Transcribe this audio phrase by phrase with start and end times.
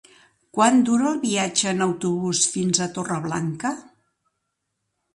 [0.57, 3.77] Quant dura el viatge en autobús fins a Torreblanca?